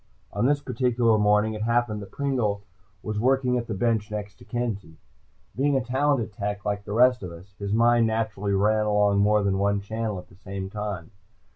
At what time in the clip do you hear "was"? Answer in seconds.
3.03-3.19